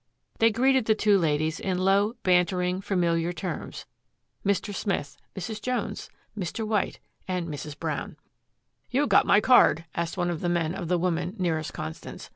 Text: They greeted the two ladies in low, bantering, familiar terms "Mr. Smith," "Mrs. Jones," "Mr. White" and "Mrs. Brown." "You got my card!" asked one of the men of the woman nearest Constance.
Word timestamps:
They 0.39 0.49
greeted 0.49 0.85
the 0.85 0.95
two 0.95 1.19
ladies 1.19 1.59
in 1.59 1.77
low, 1.77 2.13
bantering, 2.23 2.81
familiar 2.81 3.31
terms 3.31 3.85
"Mr. 4.43 4.73
Smith," 4.73 5.15
"Mrs. 5.35 5.61
Jones," 5.61 6.09
"Mr. 6.35 6.65
White" 6.67 6.99
and 7.27 7.47
"Mrs. 7.47 7.77
Brown." 7.77 8.17
"You 8.89 9.05
got 9.05 9.27
my 9.27 9.39
card!" 9.39 9.85
asked 9.93 10.17
one 10.17 10.31
of 10.31 10.41
the 10.41 10.49
men 10.49 10.73
of 10.73 10.87
the 10.87 10.97
woman 10.97 11.35
nearest 11.37 11.75
Constance. 11.75 12.29